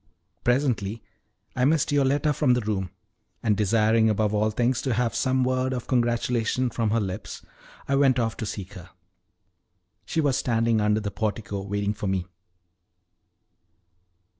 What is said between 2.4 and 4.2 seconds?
the room, and desiring